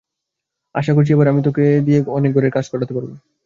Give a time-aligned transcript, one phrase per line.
[0.75, 3.09] আশা করছি, এবার আমি ওকে দিয়ে অনেক ঘরের কাজ করাতে পারব।